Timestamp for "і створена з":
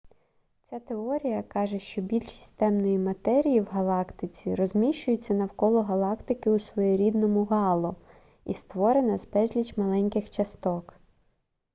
8.45-9.27